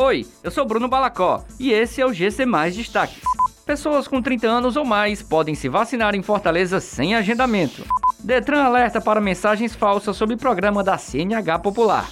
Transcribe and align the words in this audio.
Oi, 0.00 0.24
eu 0.44 0.50
sou 0.52 0.64
Bruno 0.64 0.86
Balacó 0.86 1.44
e 1.58 1.72
esse 1.72 2.00
é 2.00 2.06
o 2.06 2.12
GC 2.12 2.46
Mais 2.46 2.76
Destaques. 2.76 3.20
Pessoas 3.66 4.06
com 4.06 4.22
30 4.22 4.46
anos 4.46 4.76
ou 4.76 4.84
mais 4.84 5.22
podem 5.22 5.56
se 5.56 5.68
vacinar 5.68 6.14
em 6.14 6.22
Fortaleza 6.22 6.78
sem 6.78 7.16
agendamento. 7.16 7.84
Detran 8.20 8.62
alerta 8.62 9.00
para 9.00 9.20
mensagens 9.20 9.74
falsas 9.74 10.16
sobre 10.16 10.36
programa 10.36 10.84
da 10.84 10.96
CNH 10.96 11.58
Popular. 11.58 12.08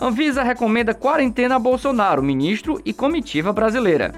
Anvisa 0.00 0.42
recomenda 0.42 0.92
quarentena 0.92 1.54
a 1.54 1.58
Bolsonaro, 1.60 2.24
ministro 2.24 2.82
e 2.84 2.92
comitiva 2.92 3.52
brasileira. 3.52 4.12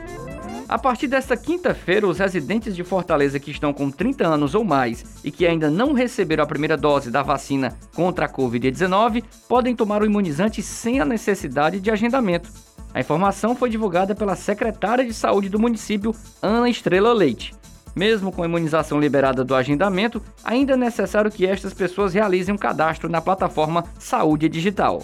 A 0.66 0.78
partir 0.78 1.06
desta 1.06 1.36
quinta-feira, 1.36 2.06
os 2.06 2.20
residentes 2.20 2.74
de 2.74 2.82
Fortaleza 2.82 3.38
que 3.38 3.50
estão 3.50 3.70
com 3.70 3.90
30 3.90 4.26
anos 4.26 4.54
ou 4.54 4.64
mais 4.64 5.04
e 5.22 5.30
que 5.30 5.46
ainda 5.46 5.68
não 5.68 5.92
receberam 5.92 6.44
a 6.44 6.46
primeira 6.46 6.76
dose 6.76 7.10
da 7.10 7.22
vacina 7.22 7.76
contra 7.94 8.24
a 8.24 8.28
Covid-19 8.32 9.22
podem 9.46 9.76
tomar 9.76 10.00
o 10.00 10.06
imunizante 10.06 10.62
sem 10.62 11.00
a 11.00 11.04
necessidade 11.04 11.80
de 11.80 11.90
agendamento. 11.90 12.48
A 12.92 13.00
informação 13.00 13.54
foi 13.54 13.70
divulgada 13.70 14.14
pela 14.14 14.34
secretária 14.34 15.04
de 15.04 15.14
saúde 15.14 15.48
do 15.48 15.58
município, 15.58 16.14
Ana 16.42 16.68
Estrela 16.68 17.12
Leite. 17.12 17.54
Mesmo 17.94 18.32
com 18.32 18.42
a 18.42 18.46
imunização 18.46 19.00
liberada 19.00 19.44
do 19.44 19.54
agendamento, 19.54 20.22
ainda 20.44 20.74
é 20.74 20.76
necessário 20.76 21.30
que 21.30 21.46
estas 21.46 21.74
pessoas 21.74 22.14
realizem 22.14 22.54
um 22.54 22.58
cadastro 22.58 23.08
na 23.08 23.20
plataforma 23.20 23.84
Saúde 23.98 24.48
Digital. 24.48 25.02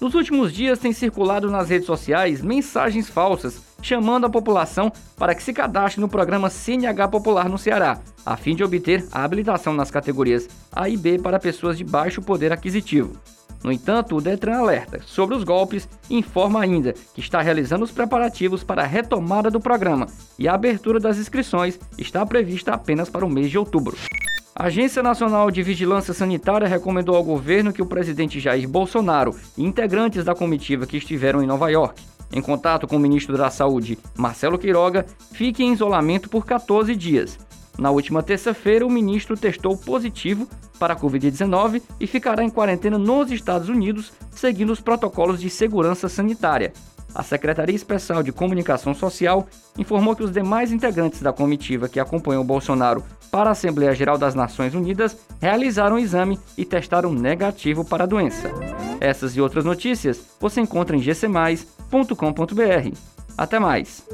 Nos 0.00 0.14
últimos 0.14 0.52
dias 0.52 0.78
tem 0.78 0.92
circulado 0.92 1.50
nas 1.50 1.68
redes 1.68 1.86
sociais 1.86 2.40
mensagens 2.40 3.08
falsas 3.08 3.70
chamando 3.82 4.26
a 4.26 4.30
população 4.30 4.92
para 5.16 5.34
que 5.34 5.42
se 5.42 5.52
cadastre 5.52 6.00
no 6.00 6.08
programa 6.08 6.50
CNH 6.50 7.08
Popular 7.08 7.48
no 7.48 7.58
Ceará, 7.58 7.98
a 8.24 8.36
fim 8.36 8.54
de 8.54 8.64
obter 8.64 9.06
a 9.10 9.24
habilitação 9.24 9.72
nas 9.72 9.90
categorias 9.90 10.48
A 10.72 10.88
e 10.88 10.96
B 10.96 11.18
para 11.18 11.38
pessoas 11.38 11.76
de 11.76 11.84
baixo 11.84 12.22
poder 12.22 12.52
aquisitivo. 12.52 13.16
No 13.62 13.70
entanto, 13.70 14.16
o 14.16 14.20
Detran 14.20 14.58
alerta 14.58 15.00
sobre 15.04 15.34
os 15.34 15.44
golpes 15.44 15.88
e 16.08 16.16
informa 16.16 16.62
ainda 16.62 16.94
que 17.14 17.20
está 17.20 17.40
realizando 17.42 17.84
os 17.84 17.90
preparativos 17.90 18.64
para 18.64 18.82
a 18.82 18.86
retomada 18.86 19.50
do 19.50 19.60
programa 19.60 20.06
e 20.38 20.48
a 20.48 20.54
abertura 20.54 20.98
das 20.98 21.18
inscrições 21.18 21.78
está 21.98 22.24
prevista 22.24 22.72
apenas 22.72 23.10
para 23.10 23.26
o 23.26 23.30
mês 23.30 23.50
de 23.50 23.58
outubro. 23.58 23.96
A 24.54 24.64
Agência 24.64 25.02
Nacional 25.02 25.50
de 25.50 25.62
Vigilância 25.62 26.12
Sanitária 26.12 26.68
recomendou 26.68 27.16
ao 27.16 27.24
governo 27.24 27.72
que 27.72 27.82
o 27.82 27.86
presidente 27.86 28.40
Jair 28.40 28.68
Bolsonaro 28.68 29.34
e 29.56 29.64
integrantes 29.64 30.24
da 30.24 30.34
comitiva 30.34 30.86
que 30.86 30.96
estiveram 30.96 31.42
em 31.42 31.46
Nova 31.46 31.70
York, 31.70 32.02
em 32.32 32.40
contato 32.40 32.86
com 32.86 32.96
o 32.96 33.00
ministro 33.00 33.36
da 33.36 33.50
Saúde, 33.50 33.98
Marcelo 34.16 34.58
Queiroga, 34.58 35.04
fiquem 35.32 35.68
em 35.68 35.72
isolamento 35.72 36.28
por 36.28 36.44
14 36.46 36.94
dias. 36.94 37.38
Na 37.78 37.90
última 37.90 38.22
terça-feira, 38.22 38.86
o 38.86 38.90
ministro 38.90 39.36
testou 39.36 39.76
positivo 39.76 40.46
para 40.78 40.94
a 40.94 40.96
Covid-19 40.96 41.82
e 41.98 42.06
ficará 42.06 42.42
em 42.42 42.50
quarentena 42.50 42.98
nos 42.98 43.30
Estados 43.30 43.68
Unidos, 43.68 44.12
seguindo 44.30 44.70
os 44.70 44.80
protocolos 44.80 45.40
de 45.40 45.50
segurança 45.50 46.08
sanitária. 46.08 46.72
A 47.14 47.22
Secretaria 47.22 47.74
Especial 47.74 48.22
de 48.22 48.32
Comunicação 48.32 48.94
Social 48.94 49.46
informou 49.76 50.14
que 50.14 50.22
os 50.22 50.30
demais 50.30 50.72
integrantes 50.72 51.20
da 51.20 51.32
comitiva 51.32 51.88
que 51.88 51.98
acompanhou 51.98 52.44
Bolsonaro 52.44 53.04
para 53.30 53.50
a 53.50 53.52
Assembleia 53.52 53.94
Geral 53.94 54.16
das 54.16 54.34
Nações 54.34 54.74
Unidas 54.74 55.16
realizaram 55.40 55.96
o 55.96 55.98
exame 55.98 56.38
e 56.56 56.64
testaram 56.64 57.12
negativo 57.12 57.84
para 57.84 58.04
a 58.04 58.06
doença. 58.06 58.50
Essas 59.00 59.36
e 59.36 59.40
outras 59.40 59.64
notícias 59.64 60.20
você 60.38 60.60
encontra 60.60 60.96
em 60.96 61.00
gcmais.com.br. 61.00 62.96
Até 63.36 63.58
mais! 63.58 64.04